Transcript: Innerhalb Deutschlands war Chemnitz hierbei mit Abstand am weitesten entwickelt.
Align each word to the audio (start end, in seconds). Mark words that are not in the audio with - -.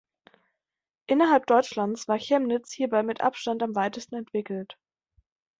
Innerhalb 1.05 1.45
Deutschlands 1.45 2.07
war 2.07 2.17
Chemnitz 2.17 2.71
hierbei 2.71 3.03
mit 3.03 3.21
Abstand 3.21 3.61
am 3.61 3.75
weitesten 3.75 4.15
entwickelt. 4.15 4.75